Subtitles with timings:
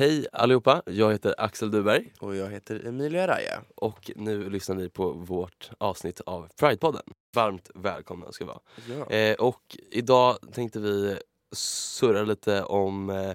[0.00, 3.62] Hej allihopa, jag heter Axel Duberg Och jag heter Emilia Raja.
[3.74, 7.02] och nu lyssnar ni på vårt avsnitt av Pridepodden.
[7.34, 8.60] Varmt välkomna ska vara.
[8.88, 9.10] Ja.
[9.10, 11.18] Eh, och idag tänkte vi
[11.52, 13.32] surra lite om eh,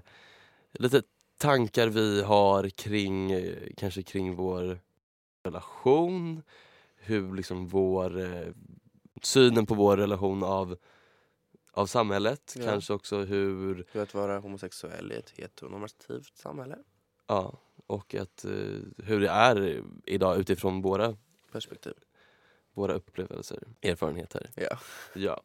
[0.73, 1.01] lite
[1.37, 4.79] tankar vi har kring, eh, kanske kring vår
[5.43, 6.43] relation,
[6.95, 8.53] hur liksom vår, eh,
[9.21, 10.77] synen på vår relation av,
[11.75, 12.65] av samhället, Ja.
[12.65, 16.77] kanske också hur Hur att vara homosexuell i ett heteronormativt samhälle.
[17.27, 17.57] Ja,
[17.87, 18.51] och att, eh,
[18.97, 21.15] hur det är idag utifrån våra,
[21.51, 21.93] Perspektiv.
[22.73, 24.49] våra upplevelser, erfarenheter.
[24.55, 24.77] Ja.
[25.13, 25.41] Ja.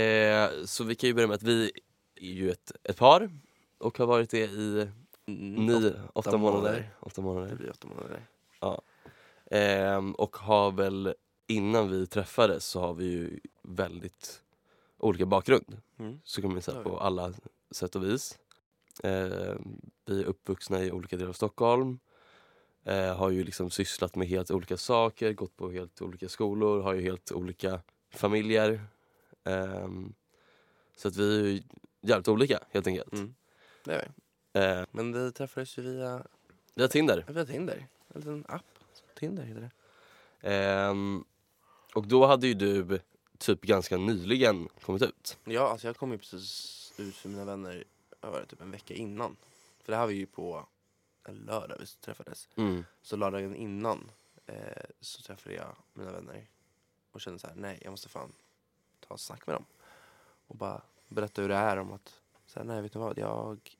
[0.00, 1.72] Eh, så vi kan ju börja med att vi
[2.16, 3.30] är ju ett, ett par
[3.78, 4.88] och har varit det i
[5.26, 6.60] Mm, nio, åtta, månader.
[6.60, 6.90] månader.
[7.00, 7.54] Åtta Det månader.
[7.56, 8.20] blir åtta månader.
[9.50, 11.14] Ehm, och har väl,
[11.46, 14.42] innan vi träffades så har vi ju väldigt
[14.98, 15.80] olika bakgrund.
[15.98, 16.20] Mm.
[16.24, 17.32] Så man säga Ja, på alla
[17.70, 18.38] sätt och vis.
[19.02, 21.98] Ehm, vi är uppvuxna i olika delar av Stockholm.
[22.84, 26.94] Eh, har ju liksom sysslat med helt olika saker, gått på helt olika skolor, har
[26.94, 28.80] ju helt olika familjer.
[29.44, 30.14] Ehm,
[30.96, 31.62] så att vi är ju
[32.00, 33.12] jävligt olika helt enkelt.
[33.12, 33.34] Mm.
[33.84, 34.10] Det är
[34.52, 34.60] vi.
[34.60, 36.26] Eh, Men vi träffades ju via,
[36.74, 37.24] vi har Tinder.
[37.28, 37.86] via Tinder.
[38.08, 38.64] En liten app.
[39.18, 39.70] Tinder heter det.
[40.50, 41.24] Ehm,
[41.94, 43.00] och då hade ju du
[43.46, 45.38] typ ganska nyligen kommit ut.
[45.44, 47.84] Ja, alltså jag kom ju precis ut för mina vänner,
[48.20, 49.36] var det, typ en vecka innan.
[49.82, 50.66] För det här var ju på
[51.28, 52.48] en lördag vi träffades.
[52.56, 52.84] Mm.
[53.02, 54.10] Så lördagen innan
[54.46, 54.56] eh,
[55.00, 56.46] så träffade jag mina vänner
[57.12, 58.32] och kände så här: nej jag måste fan
[59.08, 59.64] ta ett snack med dem.
[60.46, 63.76] Och bara berätta hur det är om att, så här, nej vet du vad, jag,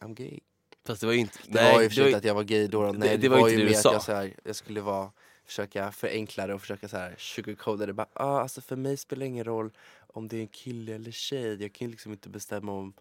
[0.00, 0.40] I'm gay.
[0.84, 1.38] Fast det var ju inte...
[1.48, 3.28] Det var ju det för sig att jag var gay då, det- nej det, det
[3.28, 5.12] var, var ju det mer att jag, så här, jag skulle vara,
[5.46, 7.92] försöka förenkla det och försöka så här sugarcoata det.
[7.92, 9.70] Bara, ah, alltså för mig spelar det ingen roll
[10.06, 12.92] om det är en kille eller tjej, jag kan ju liksom inte bestämma om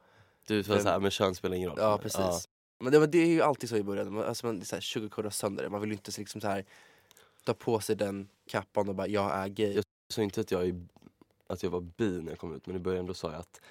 [0.48, 1.78] Du var såhär, men kön spelar ingen roll.
[1.82, 2.50] Ja precis.
[2.80, 4.82] Men, det, men det är ju alltid så i början, Man- alltså man så här,
[4.82, 5.70] sugarcoatar sönder det.
[5.70, 6.66] Man vill ju inte så liksom så här
[7.44, 9.74] ta på sig den kappan och bara jag är gay.
[9.74, 10.86] Jag sa inte att jag, är,
[11.48, 13.62] att jag var bi när jag kom ut men i början då sa jag att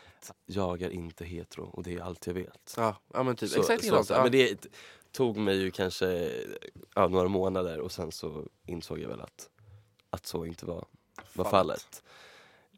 [0.47, 2.75] jag är inte hetero och det är allt jag vet.
[2.76, 4.22] Ja, ja men typ Så- exakt så, så, Ja.
[4.22, 4.66] Men det
[5.14, 6.32] tog mig ju kanske
[6.94, 9.48] ja, några månader och sen så insåg jag väl att,
[10.10, 10.84] att så inte var,
[11.32, 12.02] var fallet.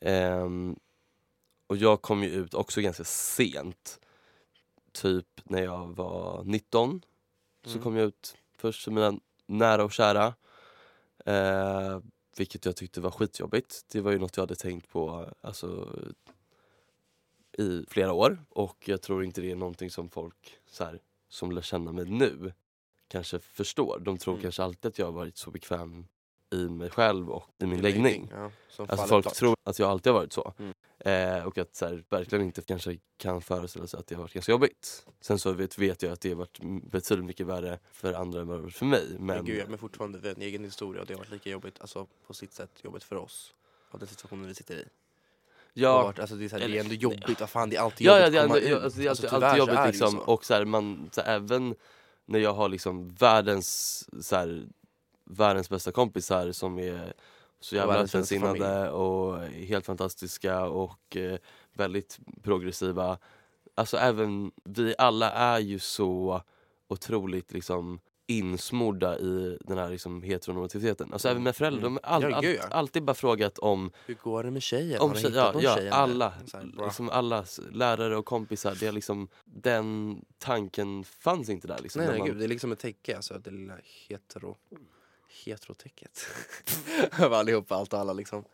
[0.00, 0.76] Ehm,
[1.66, 4.00] och jag kom ju ut också ganska sent.
[4.92, 7.04] Typ när jag var 19
[7.64, 7.82] så Mm.
[7.82, 10.34] kom jag ut först för mina nära och kära.
[11.26, 12.00] Eh,
[12.36, 13.84] vilket jag tyckte var skitjobbigt.
[13.92, 15.88] Det var ju något jag hade tänkt på alltså,
[17.58, 18.44] i flera år.
[18.48, 22.04] Och jag tror inte det är någonting som folk så här, som lär känna mig
[22.04, 22.52] nu
[23.08, 23.98] kanske förstår.
[23.98, 24.42] De tror Mm.
[24.42, 26.06] kanske alltid att jag har varit så bekväm
[26.52, 28.28] i mig själv och i min I läggning.
[28.32, 29.34] Ja, Alltså folk klart.
[29.34, 30.54] tror att jag alltid har varit så.
[30.58, 30.72] Mm.
[30.98, 34.32] Eh, och att så här, verkligen inte kanske kan föreställa sig att det har varit
[34.34, 35.06] ganska jobbigt.
[35.20, 36.58] Sen så vet, vet jag att det har varit
[36.90, 39.06] betydligt mycket värre för andra än vad det varit för mig.
[39.10, 41.80] Men, Men, gud, ja, men fortfarande en egen historia och det har varit lika jobbigt,
[41.80, 43.54] alltså på sitt sätt jobbigt för oss.
[43.90, 44.84] Av den situationen vi sitter i.
[45.78, 47.80] Ja, varit, alltså, det, är så här, det är ändå jobbigt, vad fan det är
[47.80, 49.86] alltid ja, jobbigt ja, det är, komma ändå, alltså, det är alltid, tyvärr alltid jobbigt
[49.86, 50.10] liksom.
[50.10, 50.18] så.
[50.18, 51.74] Och så här, man, så här, även
[52.26, 54.66] när jag har liksom världens, så här,
[55.24, 57.12] världens bästa kompisar som är
[57.60, 61.38] så jävla öppensinnade och helt fantastiska och eh,
[61.72, 63.18] väldigt progressiva.
[63.74, 66.42] Alltså även vi alla är ju så
[66.88, 71.12] otroligt liksom insmorda i den här liksom heteronormativiteten.
[71.12, 74.50] Alltså även med föräldrar, de har all, all, alltid bara frågat om, Hur går det
[74.50, 75.00] med tjejen?
[75.00, 78.76] om Har tjej, ja, ja, alla, här, liksom alla lärare och kompisar.
[78.80, 81.78] Det är liksom, den tanken fanns inte där.
[81.78, 83.74] Liksom, Nej, nej man- gud, det är liksom ett täcke, alltså det lilla
[84.08, 84.56] hetero...
[85.44, 86.26] Heterotäcket.
[87.20, 88.44] Över allihopa, allt och alla liksom.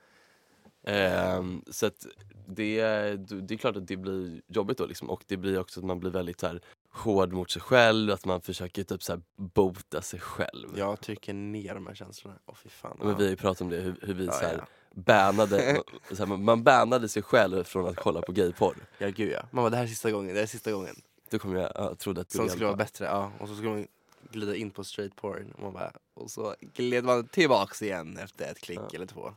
[0.84, 2.06] Ehm, så att
[2.46, 5.10] det, är- det är klart att det blir jobbigt då liksom.
[5.10, 6.60] och det blir också att man blir väldigt så här,
[6.92, 10.78] hård mot sig själv, att man försöker typ så bota sig själv.
[10.78, 12.38] Jag trycker ner de här känslorna.
[12.46, 12.96] Åh fy fan.
[13.00, 14.66] Men vi har ju pratat om det, hur, hur vi ja, så här, ja.
[14.94, 15.82] bannade,
[16.12, 18.76] så här, man- bannade sig själv från att kolla på gayporr.
[18.98, 19.42] ja gud ja.
[19.50, 20.94] Man bara, det här är sista gången, det här är sista gången.
[21.30, 23.32] Då kom jag, jag trodde att Som skulle vara bättre, ja.
[23.40, 23.86] Och så skulle man
[24.30, 25.52] glida in på straight porn.
[25.52, 28.88] Och, man bara, och så gled man tillbaks igen efter ett klick Ja.
[28.94, 29.34] eller två.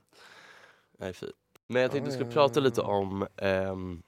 [0.98, 1.28] Nej, fy.
[1.68, 4.02] Men jag tänkte vi skulle prata lite om, ehm,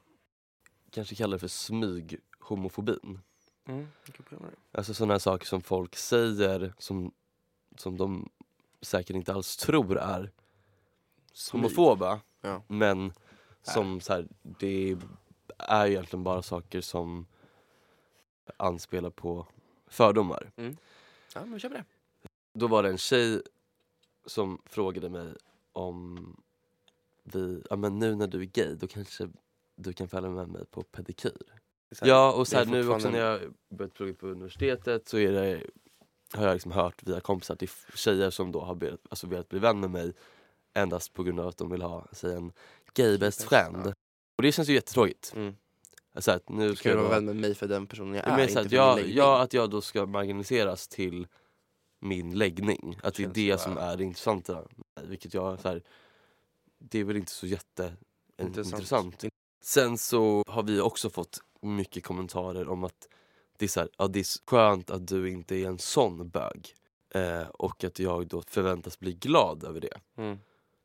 [0.92, 3.20] kanske kalla det för smyghomofobin.
[3.68, 3.88] Mm.
[4.72, 7.12] Alltså sådana här saker som folk säger som,
[7.75, 8.30] som de
[8.81, 10.31] säkert inte alls tror är
[11.52, 12.22] homofoba.
[12.42, 12.64] Ja.
[12.68, 13.14] Men
[13.62, 14.98] som så här, det
[15.58, 17.25] är ju egentligen bara saker som
[18.58, 19.48] anspelar på
[19.88, 20.52] fördomar.
[21.34, 21.86] Ja men kör på det.
[22.54, 23.42] Då var det en tjej
[24.25, 25.36] som frågade mig
[25.72, 26.36] om
[27.24, 29.30] vi, ja men nu när du är gay då kanske
[29.75, 31.62] du kan följa med mig på pedikyr.
[32.01, 33.39] Här, Ja och det så är här, nu också när jag
[33.69, 35.63] börjat plugga på universitetet så är det,
[36.34, 39.60] har jag liksom hört via kompisar till tjejer som då har velat, alltså velat bli
[39.60, 40.13] vän med mig
[40.74, 42.51] endast på grund av att de vill ha sig en
[42.94, 43.78] gay best friend.
[43.86, 43.94] ja.
[44.38, 45.34] Och det känns ju jättetråkigt.
[45.36, 45.56] Mm.
[46.18, 48.30] Så att nu Du ska jag vara vän med mig för den personen jag Ja,
[48.30, 49.16] är, men inte att jag, läggning.
[49.18, 51.28] ja, att jag då ska marginaliseras till
[52.00, 53.00] min läggning.
[53.04, 54.63] Att det är Känns det som är det intressanta.
[55.04, 55.83] Vilket jag så här,
[56.80, 57.94] det är väl inte så jätte
[58.42, 58.74] Intressant.
[58.74, 59.25] intressant.
[59.62, 63.07] Sen så har vi också fått mycket kommentarer om att
[63.57, 66.74] det är, så här, ja, det är skönt att du inte är en sån bög.
[67.13, 70.00] Eh, och att jag då förväntas bli glad över det.
[70.18, 70.38] Mm.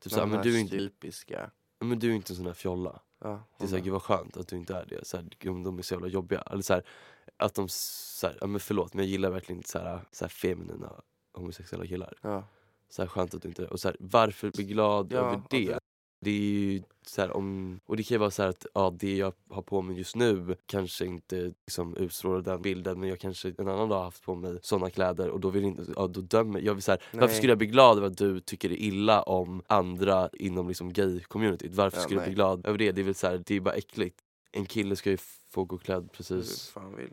[0.03, 1.51] Typ såhär, men du är inte, typiska.
[1.81, 3.01] men du är inte en sån här fjolla.
[3.21, 5.05] Ja, Det är såhär, gud vad skönt att du inte är det.
[5.07, 5.29] Såhär,
[5.65, 6.41] de är så jävla jobbiga.
[6.43, 6.85] Eller såhär,
[7.37, 10.93] att de, såhär, ja men förlåt men jag gillar verkligen inte såhär, såhär feminina
[11.33, 12.15] homosexuella killar.
[12.23, 12.45] ja.
[12.89, 15.79] Såhär skönt att du inte, och såhär, varför bli glad Ja, över det?
[16.25, 19.17] Det- är ju såhär om, och det kan ju vara så här att ja, det
[19.17, 23.55] jag har på mig just nu kanske inte liksom utstrålar den bilden men jag kanske
[23.59, 26.21] en annan dag har haft på mig såna kläder och då vill inte, ja då
[26.21, 26.75] dömer jag.
[26.75, 27.37] Vill så här, varför Nej.
[27.37, 31.75] skulle jag bli glad över att du tycker det illa om andra inom liksom gay-communityt?
[31.75, 32.35] Varför Ja, skulle jag bli nej.
[32.35, 32.93] glad över det?
[32.93, 34.19] Det är väl så här, det är bara äckligt.
[34.53, 35.17] En kille ska ju
[35.51, 37.11] få gå klädd Hur precis fan vill.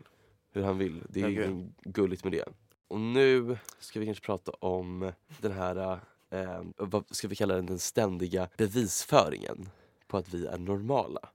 [0.54, 1.04] hur han vill.
[1.10, 1.50] Det är gud.
[1.50, 2.46] inget gulligt med det.
[2.88, 5.12] Och nu ska vi kanske prata om
[5.42, 6.00] den här,
[6.30, 9.70] eh, vad ska vi kalla den, den ständiga bevisföringen
[10.08, 11.30] på att vi är normala.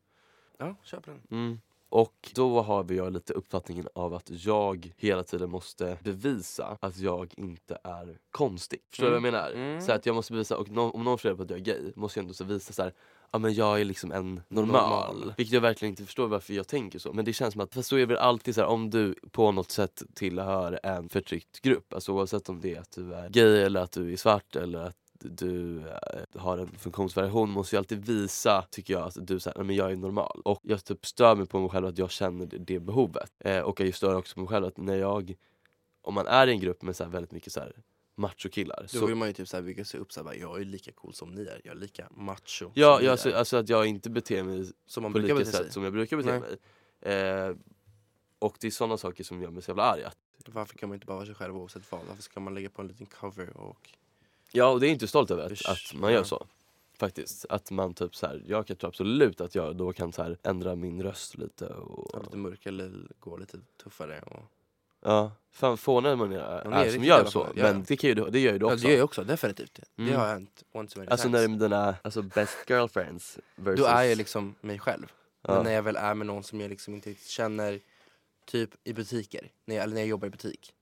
[0.58, 1.20] Ja, köp den.
[1.30, 1.60] Mm.
[1.88, 6.98] Och då har vi jag lite uppfattningen av att jag hela tiden måste bevisa att
[6.98, 8.80] jag inte är konstig.
[8.90, 9.50] Förstår du vad jag menar?
[9.50, 9.80] Mm.
[9.80, 11.64] Så att jag måste bevisa, och nå- om någon får reda på att jag är
[11.64, 12.92] gay måste jag ändå så visa så här.
[13.30, 15.14] Ja men jag är liksom en normal.
[15.14, 15.34] Normal.
[15.36, 17.12] Vilket jag verkligen inte förstår varför jag tänker så.
[17.12, 19.52] Men det känns som att, fast så är väl alltid så här, om du på
[19.52, 21.94] något sätt tillhör en förtryckt grupp.
[21.94, 24.78] Alltså oavsett om det är att du är gay eller att du är svart eller
[24.78, 29.62] att du eh, har en funktionsvariation måste ju alltid visa, tycker jag, att du säger
[29.62, 30.42] men jag är normal.
[30.44, 33.30] Och jag typ stör mig på mig själv att jag känner det, det behovet.
[33.38, 35.34] Eh, och jag stör också på mig själv att när jag,
[36.02, 37.72] om man är i en grupp med så väldigt mycket så här
[38.14, 38.88] machokillar.
[38.92, 40.60] Då Så, vill man ju typ så här bygga sig upp så här, bara, jag
[40.60, 43.32] är lika cool som ni är, jag är lika macho ja, som ni ja alltså,
[43.32, 45.64] alltså att jag inte beter mig Som man på brukar lika bete sig.
[45.64, 46.40] sätt som jag brukar bete Nej.
[46.40, 47.18] mig.
[47.48, 47.56] Eh,
[48.38, 50.04] och det är sådana saker som gör mig så jävla arg.
[50.46, 52.00] Varför kan man inte bara vara sig själv oavsett vad?
[52.08, 53.90] Varför ska man lägga på en liten cover och...
[54.52, 56.24] ja och det är inte stolt över att, Usch, att man gör ja.
[56.24, 56.46] så.
[56.98, 57.46] Faktiskt.
[57.48, 60.38] Att man typ så här, jag kan tro absolut att jag då kan så här
[60.42, 64.42] ändra min röst lite och vara lite mörk eller gå lite tuffare och...
[65.04, 67.46] Ja, fan fånig när man är, det är är som gör så.
[67.54, 67.84] ja, Men ja.
[67.88, 68.86] det, kan ju, det gör ju du Ja, också.
[68.86, 69.80] det gör jag också, definitivt.
[69.98, 70.10] Mm.
[70.10, 71.58] Det har hänt too many alltså när times.
[71.58, 73.80] det är dina alltså best girlfriends versus...
[73.80, 75.12] Då är jag liksom mig själv.
[75.42, 75.54] Ja.
[75.54, 77.80] Men när jag väl är med någon som jag liksom inte riktigt känner,
[78.46, 80.72] typ i butiker, när jag, eller när jag jobbar i butik.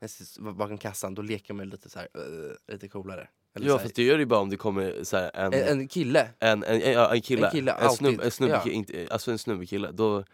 [0.00, 3.28] När jag sitter bakom kassan, då leker man lite så här, uh, lite coolare.
[3.54, 5.68] Eller Ja fast det gör det ju bara om det kommer så här, en, en,
[5.68, 8.70] en kille, en, en, en, ja, en kille, En kille, en, snubbe, en snubbe, Ja.
[8.70, 9.90] inte, alltså en snubbekille.
[9.92, 10.24] Då,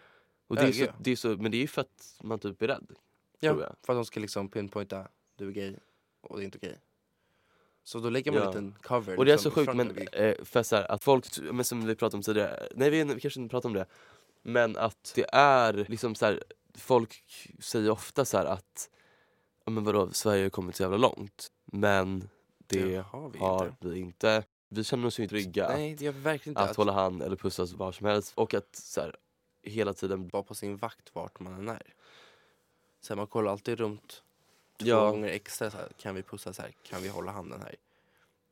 [0.48, 0.90] och det är, Ja, så, gud.
[0.98, 2.86] det är så, men det är ju för att man typ är rädd.
[3.40, 3.74] Ja, tror jag.
[3.82, 5.76] för att de ska liksom pinpointa, du är gay
[6.20, 6.78] och det är inte okej.
[7.84, 8.46] Så då lägger man Ja.
[8.46, 9.18] en liten cover.
[9.18, 11.64] Och det är liksom, så i sjukt men eh, för så här, att folk, men
[11.64, 13.86] som vi pratade om tidigare, nej vi, vi kanske inte pratade om det.
[14.42, 16.42] Men att det är liksom så här,
[16.74, 17.24] folk
[17.60, 18.90] säger ofta så här att,
[19.64, 21.52] ja men vadå, Sverige har kommit så jävla långt.
[21.64, 22.28] Men
[22.66, 23.88] det har vi har inte.
[23.88, 24.44] vi inte.
[24.68, 26.04] Vi känner oss ju inte trygga Nej, det
[26.46, 26.60] inte.
[26.60, 28.32] att, Att, hålla hand eller pussas var som helst.
[28.34, 29.16] Och att så här,
[29.62, 31.94] hela tiden, vara på sin vakt vart man än är.
[33.06, 34.22] Så här, man kollar alltid runt
[34.78, 35.10] två Ja.
[35.10, 35.70] gånger extra.
[35.70, 36.72] Så här, kan vi pussa så här?
[36.82, 37.74] Kan vi hålla handen här?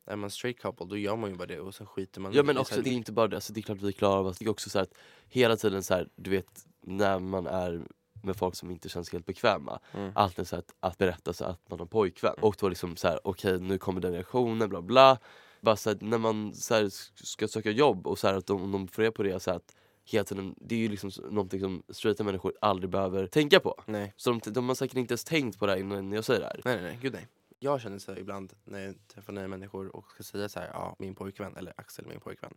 [0.06, 2.42] Är man straight couple då gör man ju bara det och sen skiter man ja
[2.42, 4.34] men så också det är inte bara det, alltså, det är klart vi klarar av.
[4.38, 4.94] Det är också så här att
[5.28, 7.82] hela tiden så här, du vet när man är
[8.22, 9.78] med folk som inte känns helt bekväma.
[9.92, 10.12] Mm.
[10.14, 12.34] alltid så att, att berätta så att man har pojkvän.
[12.40, 15.18] Och då liksom så här, okej nu kommer den reaktionen, bla bla.
[15.60, 16.88] Bara så här, när man så här,
[17.24, 19.56] ska söka jobb och så här, att de, de får reda på det så här,
[19.56, 23.82] att hela tiden, det är ju liksom någonting som straighta människor aldrig behöver tänka på.
[23.86, 24.12] Nej.
[24.16, 26.46] Så de, de har säkert inte ens tänkt på det här innan jag säger det
[26.46, 26.60] här.
[26.64, 27.28] nej, nej, nej, gud nej.
[27.58, 30.96] Jag känner så ibland när jag träffar nya människor och ska säga så här, ja
[30.98, 32.54] min pojkvän eller Axel min pojkvän.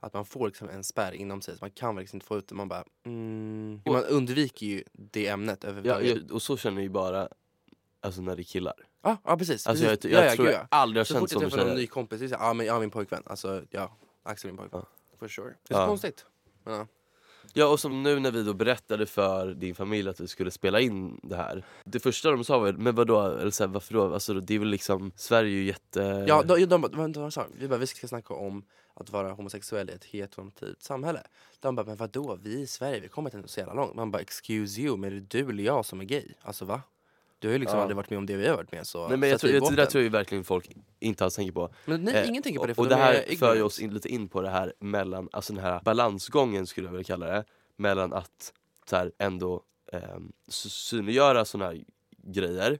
[0.00, 2.48] Att man får liksom en spärr inom sig, så man kan verkligen inte få ut
[2.48, 2.54] det.
[2.54, 3.80] Man bara, mm.
[3.86, 6.22] Man undviker ju det ämnet Ja, överhuvudtaget.
[6.22, 7.28] jag, och så känner jag ju bara
[8.00, 8.74] alltså när det är killar.
[9.02, 9.66] Ja, ja precis.
[9.66, 10.12] Alltså jag, precis.
[10.12, 10.66] jag ja, ja, tror jag ja.
[10.70, 12.66] aldrig har Så känt fort så jag med träffar någon ny kompis, så ja, men,
[12.66, 13.22] ja min pojkvän.
[13.26, 14.82] Alltså ja, Axel min pojkvän.
[15.18, 15.54] For sure.
[15.68, 15.84] Det är Ja.
[15.84, 16.26] så konstigt.
[16.64, 16.86] Ja.
[17.54, 20.80] Ja och som nu när vi då berättade för din familj att vi skulle spela
[20.80, 21.64] in det här.
[21.84, 24.14] Det första de sa var men vadå, eller så här, varför då?
[24.14, 26.24] Alltså det är väl liksom, Sverige är ju jätte...
[26.28, 27.58] Ja, de, de, de, vad sa de?
[27.58, 28.64] Vi bara, vi ska snacka om
[28.94, 31.22] att vara homosexuell i ett heteronormativt samhälle.
[31.60, 32.38] De bara, men vadå?
[32.42, 33.94] Vi i Sverige, vi kommit inte så jävla långt.
[33.94, 36.32] Man bara, excuse you, men är det du eller jag som är gay?
[36.42, 36.82] Alltså va?
[37.42, 37.82] Du har ju liksom Ja.
[37.82, 39.70] aldrig varit med om det vi har varit med så Nej men jag tror, jag,
[39.70, 40.70] det där tror jag verkligen folk
[41.00, 41.74] inte alls tänker på.
[41.84, 43.60] Men nej, Eh, ingen tänker på det Och de det här är för ignorant.
[43.62, 47.04] oss in, lite in på det här mellan, alltså den här balansgången skulle jag vilja
[47.04, 47.44] kalla det.
[47.76, 48.52] Mellan att
[48.90, 50.00] så här, ändå eh,
[50.48, 51.84] synliggöra såna här
[52.16, 52.78] grejer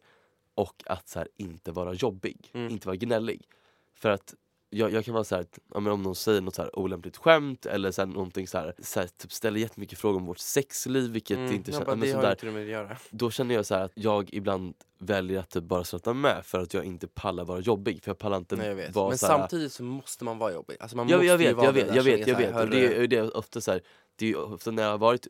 [0.54, 2.70] och att så här, inte vara jobbig, Mm.
[2.72, 3.48] inte vara gnällig.
[3.94, 4.34] För att
[4.72, 6.78] jag, jag kan vara så här, att, ja, men om någon säger något så här
[6.78, 10.26] olämpligt skämt eller så här, någonting så här, så här, typ ställer jättemycket frågor om
[10.26, 12.96] vårt sexliv vilket Mm, inte känns, men det sånt har där, inte med att göra.
[13.10, 16.74] då känner jag så att jag ibland väljer att typ bara skratta med för att
[16.74, 18.02] jag inte pallar vara jobbig.
[18.02, 20.52] För jag pallar inte Nej, jag vara Men så här, samtidigt så måste man vara
[20.52, 20.76] jobbig.
[20.80, 22.56] Alltså man jag, måste jag vet, jag vet, jag vet, jag vet.
[22.56, 23.78] Och det, är- det är ofta så
[24.16, 25.26] det är ofta när jag har varit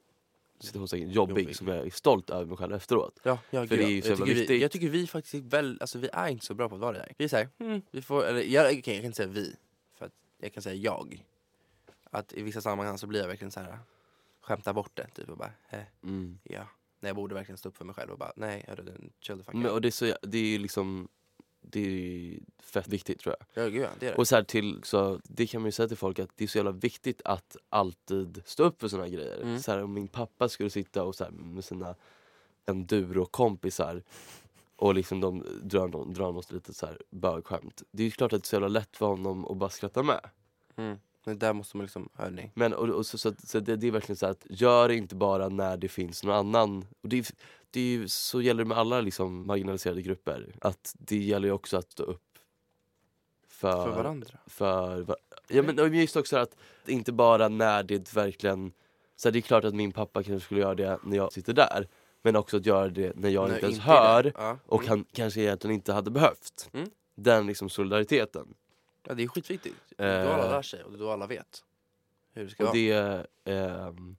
[0.66, 1.56] citationstecken, jobbig, Jobbig.
[1.56, 3.20] som jag är stolt över mig själv efteråt.
[3.22, 5.34] Ja, ja, För gud, det är ju så jag, tycker vi, jag tycker vi faktiskt
[5.34, 7.12] är väl, alltså vi är inte så bra på att vara det där.
[7.18, 9.56] Vi är såhär, hmm, vi får, eller jag, okej, jag kan inte säga vi,
[9.98, 11.24] för att jag kan säga jag.
[12.10, 13.78] Att i vissa sammanhang så blir jag verkligen så här
[14.40, 16.38] skämtar bort det, typ och bara, eh, Mm.
[16.42, 16.66] ja.
[17.00, 19.38] När jag borde verkligen stå upp för mig själv och bara, nej hörru, den chill
[19.38, 19.72] the fuck Men, out.
[19.72, 21.08] och det är, så, det är ju liksom
[21.62, 23.64] det är fett viktigt tror jag.
[23.64, 24.14] Ja, gud det det.
[24.14, 26.48] Och så här till, så det kan man ju säga till folk att det är
[26.48, 29.42] så jävla viktigt att alltid stå upp för såna här grejer.
[29.42, 29.58] Mm.
[29.58, 31.94] Så här, om min pappa skulle sitta och så här, med sina
[32.66, 34.02] enduro-kompisar
[34.76, 37.82] och liksom de drar, någon, drar något litet så här bögskämt.
[37.90, 40.02] Det är ju klart att det är så jävla lätt för honom att bara skratta
[40.02, 40.20] med.
[40.76, 40.98] Mm.
[41.24, 42.50] Men där måste man liksom, hörni.
[42.54, 45.14] Men och, och så, så, så det, det är verkligen så att gör det inte
[45.14, 46.84] bara när det finns någon annan.
[47.02, 47.32] Och det,
[47.70, 50.54] det är ju, så gäller det med alla liksom marginaliserade grupper.
[50.60, 52.32] Att det gäller ju också att stå upp
[53.48, 54.38] för, För varandra.
[54.46, 55.16] för
[55.48, 58.72] ja, men, och just också att inte bara när det verkligen...
[59.16, 61.52] Så här, det är klart att min pappa kanske skulle göra det när jag sitter
[61.52, 61.88] där.
[62.22, 64.32] Men också att göra det när jag Nej, inte ens är hör.
[64.36, 64.58] Ja.
[64.66, 64.88] och mm.
[64.88, 66.70] han kanske egentligen inte hade behövt.
[66.72, 66.90] Mm.
[67.14, 68.54] Den liksom solidariteten.
[69.08, 69.76] Ja, det är skitviktigt.
[69.96, 70.50] Det är då alla Eh.
[70.50, 71.64] lär sig och det är då alla vet
[72.34, 72.74] hur det ska Och vara.
[72.78, 74.16] det, ehm,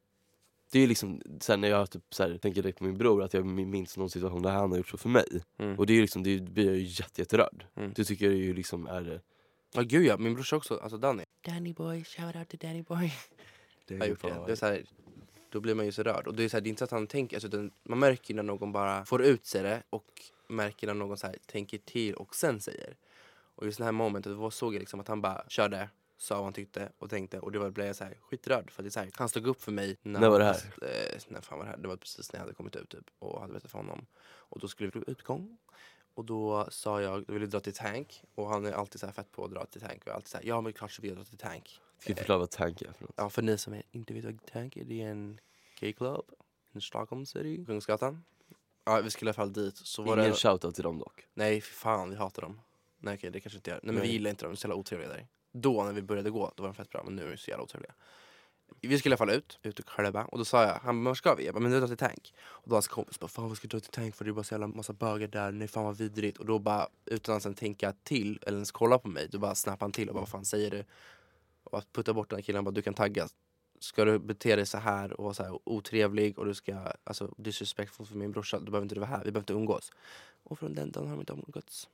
[0.71, 3.23] det är ju liksom, sen när jag typ, så här, tänker direkt på min bror,
[3.23, 5.43] att jag minns någon situation där han har gjort så för mig.
[5.57, 5.79] Mm.
[5.79, 7.65] Och det är liksom, det blir jag ju jätte, jätterörd.
[7.75, 7.93] Mm.
[7.95, 9.21] Det tycker jag ju liksom är...
[9.73, 11.23] Ja gud ja, min brorsa också, alltså Danny.
[11.41, 13.13] Danny boy, shout out to Danny boy.
[13.87, 14.43] Det Jag har gjort det.
[14.45, 14.85] det är så här,
[15.49, 16.27] då blir man ju så rörd.
[16.27, 17.99] Och det är, så här, det är inte så att han tänker, alltså, utan man
[17.99, 20.05] märker när någon bara får ut sig det och
[20.47, 22.95] märker när någon så här, tänker till och sen säger.
[23.63, 26.43] Och just det här momentet, då såg jag liksom att han bara körde, sa vad
[26.43, 28.71] han tyckte och tänkte och det var, blev jag så här, skitrörd.
[28.71, 29.97] För det är så här, han stod upp för mig.
[30.01, 30.55] När var det här?
[30.81, 31.77] Eh, när fan var det här?
[31.77, 34.05] Det var precis när jag hade kommit ut typ, och hade berättat för honom.
[34.23, 35.57] Och då skulle vi på utgång.
[36.13, 38.23] Och då sa jag, då ville jag dra till Tank.
[38.35, 40.07] Och han är alltid så här fett på att dra till Tank.
[40.07, 41.79] Och alltid så här, ja men klart så vill jag dra till Tank.
[41.99, 43.13] Ska jag förklara vad tank är för något?
[43.15, 45.39] Ja, för ni som inte vet vad Tank är, det är en
[45.79, 46.25] gay-club
[46.73, 48.23] i Stockholm City, Kungsgatan.
[48.85, 49.77] Ja, vi skulle i alla fall dit.
[49.77, 50.37] Så var Ingen det...
[50.37, 51.27] shoutout till dem dock.
[51.33, 52.59] Nej, för fan, vi hatar dem.
[53.03, 53.79] Nej, okej, det kanske inte gör.
[53.83, 54.07] Nej, men Nej.
[54.07, 55.27] vi gillar inte dem, de är så jävla otrevliga där.
[55.51, 57.49] Då, när vi började gå, då var de fett bra, men nu är de så
[57.49, 57.93] jävla otrevliga.
[58.81, 60.25] Vi skulle i alla fall ut, ut och klubba.
[60.25, 61.45] Och då sa jag, han bara, var ska vi?
[61.45, 62.33] Jag bara, men vi drar till Tank.
[62.39, 64.25] Och då hans kompis bara, fan vad ska vi dra till Tank för?
[64.25, 66.37] Det är bara så jävla massa bögar där, nej fan vad vidrigt.
[66.37, 69.55] Och då bara, utan att ens tänka till, eller ens kolla på mig, då bara
[69.55, 70.83] snappade han till och bara, vad fan säger du?
[71.63, 73.27] Och att putta bort den här killen, han bara, du kan tagga.
[73.79, 77.33] Ska du bete dig så här och vara så här otrevlig och du ska, alltså
[77.37, 79.91] disrespectful för min brorsa, då behöver inte du vara här, vi behöver inte umgås.
[80.43, 81.89] Och från den dagen har de inte umgåtts.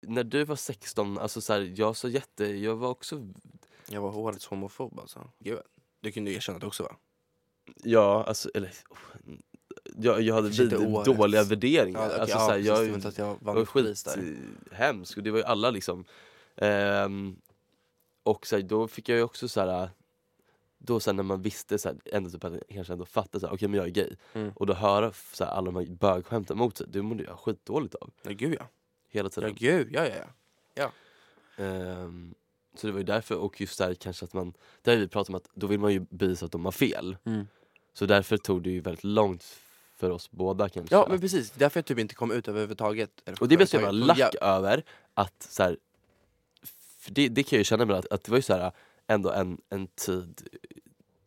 [0.00, 3.28] När du var 16, alltså så här, jag så jätte, jag var också...
[3.88, 5.30] Jag var årets homofob alltså.
[5.38, 5.58] Gud,
[6.00, 6.96] du kunde erkänna det också va?
[7.82, 8.74] Ja, alltså eller...
[9.96, 10.70] Jag, jag hade vid,
[11.04, 12.06] dåliga värderingar.
[12.06, 15.38] okej, alltså, ja, så här, precis, jag, var att jag vann skithemskt och det var
[15.38, 16.04] ju alla liksom.
[16.56, 17.36] Ehm,
[18.22, 19.90] och så här, då fick jag ju också så här.
[20.78, 23.46] Då sen när man visste så här, ändå typ att jag kanske ändå fattade så
[23.46, 24.16] här, okej men jag är gay.
[24.32, 24.52] Mm.
[24.54, 27.94] Och då höra så här, alla de här bögskämten mot sig, det mådde jag skitdåligt
[27.94, 28.10] av.
[28.22, 28.68] Ja gud ja.
[29.08, 29.54] Hela Ja tiden.
[29.54, 30.14] gud, ja ja
[30.74, 30.92] ja.
[31.64, 32.34] Ehm,
[32.74, 35.34] så det var ju därför, och just där kanske att man, där vi pratat om
[35.34, 37.16] att då vill man ju bevisa att de har fel.
[37.92, 39.44] Så därför tog det ju väldigt långt
[39.96, 40.94] för oss båda kanske.
[40.94, 43.10] Ja men precis, därför jag typ inte kom ut överhuvudtaget.
[43.40, 44.18] Och det så jävla överhuvudtaget.
[44.18, 44.84] lack över
[45.14, 45.76] att så här,
[47.08, 48.72] det, det kan jag ju känna med att, att det var ju så här,
[49.06, 50.48] ändå en, en tid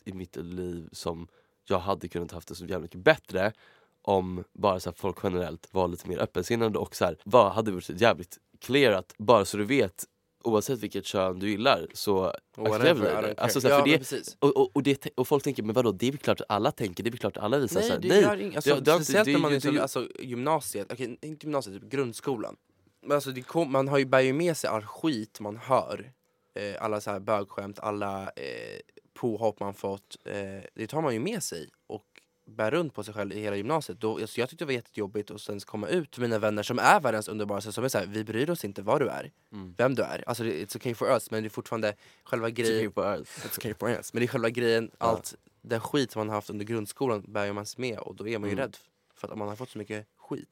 [0.05, 1.27] i mitt liv som
[1.65, 3.53] jag hade kunnat haft det så jävla mycket bättre
[4.01, 7.89] om bara så folk generellt var lite mer öppensinnade och så här, vad hade varit
[7.89, 10.05] jävligt clear att bara så du vet
[10.43, 12.25] oavsett vilket kön du gillar så
[12.57, 13.35] accepterar vi det.
[13.37, 15.91] Alltså, så här, ja, för det och, och, och, det, och folk tänker, men vadå,
[15.91, 17.87] det är väl klart att alla tänker, det är väl klart att alla visar Nej,
[17.89, 18.21] så här, det nej.
[18.21, 18.55] gör inget.
[18.55, 21.91] Alltså, det- speciellt det när man är är ju- alltså, gymnasiet, okej inte gymnasiet, typ
[21.91, 22.55] grundskolan.
[23.01, 26.11] Men alltså, det kom, man har ju, bär ju med sig all skit man hör.
[26.59, 28.79] Eh, alla så här bögskämt, alla eh,
[29.13, 30.17] påhopp man fått.
[30.25, 30.33] Eh,
[30.75, 32.05] det tar man ju med sig och
[32.51, 33.99] bär runt på sig själv i hela gymnasiet.
[33.99, 36.79] Då, alltså, jag tyckte det var jättejobbigt att sen komma ut till mina vänner som
[36.79, 39.73] är världens underbaraste, som är såhär, vi bryr oss inte vad du är, Mm.
[39.77, 40.23] vem du är.
[40.27, 42.91] Alltså det- it's okay for us, men det är fortfarande själva grejen.
[42.91, 43.31] På Earth.
[43.47, 44.13] It's okay for us.
[44.13, 45.05] Men det är själva grejen, Ja.
[45.05, 48.39] allt den skit man har haft under grundskolan bär man sig med och då är
[48.39, 48.63] man ju Mm.
[48.65, 48.77] rädd
[49.13, 50.49] för att man har fått så mycket skit.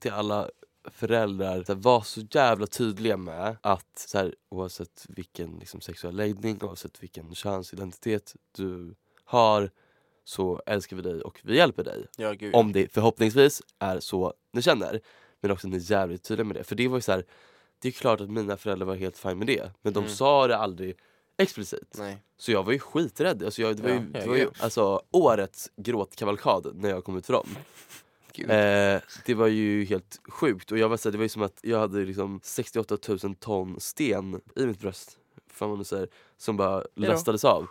[0.00, 0.50] till alla
[0.90, 6.16] föräldrar, så här, var så jävla tydliga med att så här, oavsett vilken liksom, sexuell
[6.16, 8.94] läggning, oavsett vilken könsidentitet du
[9.24, 9.70] har
[10.30, 12.06] så älskar vi dig och vi hjälper dig.
[12.16, 12.34] Ja.
[12.52, 15.00] Om det förhoppningsvis är så ni känner.
[15.40, 16.64] Men också att ni är jävligt tydliga med det.
[16.64, 17.24] För det var ju så här,
[17.78, 19.70] det är klart att mina föräldrar var helt fine med det.
[19.82, 20.10] Men de Mm.
[20.10, 20.96] sa det aldrig
[21.38, 21.94] explicit.
[21.98, 22.18] Nej.
[22.38, 23.42] Så jag var ju skiträdd.
[23.42, 24.50] Alltså jag, det var ju, Ja, det var ju ja.
[24.60, 27.48] alltså, årets gråtkavalkad när jag kom ut för dem.
[28.32, 28.50] Gud.
[28.50, 31.42] Eh, det var ju helt sjukt och jag var så här, det var ju som
[31.42, 35.18] att jag hade liksom 68 000 ton sten i mitt bröst.
[35.52, 36.08] Fan vad man nu säger.
[36.36, 37.66] Som bara lastades av.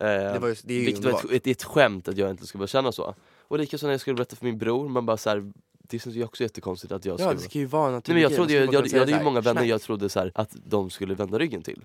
[0.00, 2.30] Eh, det, var ju, det är ju vilket var ett, ett, ett skämt att jag
[2.30, 3.14] inte skulle börja känna så.
[3.40, 6.16] Och likaså när jag skulle berätta för min bror, man bara så här, det syns
[6.16, 7.34] ju också jättekonstigt att jag Ja, skulle...
[7.34, 9.40] det ska ju vara en Nej, men jag trodde, jag, jag, jag hade ju många
[9.40, 11.84] vänner jag trodde så här, att de skulle vända ryggen till.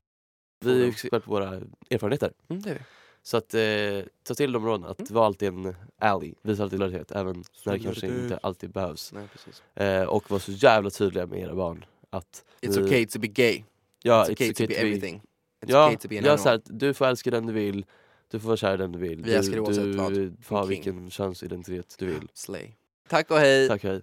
[0.59, 2.31] Vi är ju experter på våra erfarenheter.
[2.49, 2.79] Mm, det är vi.
[3.25, 7.11] Så att eh, ta till de råden, att vara alltid en ally, visa alltid lojalitet
[7.11, 8.31] även när det kanske Solidaritet.
[8.31, 9.13] inte alltid behövs.
[9.13, 9.87] Nej.
[9.87, 11.85] Eh, och var så jävla tydliga med era barn.
[12.09, 13.63] Att It's vi- okay to be gay.
[14.03, 15.21] Ja, it's okay to be everything.
[15.61, 17.85] It's Ja, okay to be an ja så här, du får älska den du vill,
[18.33, 19.23] du får vara kär i den du vill.
[19.23, 20.37] Vi du, älskar oavsett du vad.
[20.41, 22.27] får ha vilken könsidentitet du vill.
[22.33, 22.69] Slay.
[23.09, 23.67] Tack och hej!
[23.67, 24.01] Tack hej.